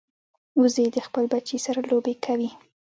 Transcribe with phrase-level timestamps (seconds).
[0.59, 2.51] وزې د خپل بچي سره لوبې کوي